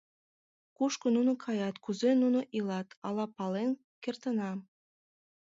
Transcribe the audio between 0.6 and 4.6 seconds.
Кушко нуно каят, кузе нуно илат— ала пален кертына.